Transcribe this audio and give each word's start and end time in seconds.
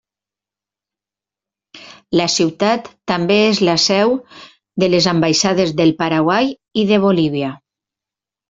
La 2.21 2.25
ciutat 2.37 2.89
també 3.13 3.37
és 3.51 3.61
la 3.69 3.75
seu 3.83 4.15
de 4.85 4.91
les 4.95 5.11
ambaixades 5.15 5.75
del 5.83 5.95
Paraguai 6.01 6.51
i 6.85 6.91
de 6.95 7.01
Bolívia. 7.09 7.53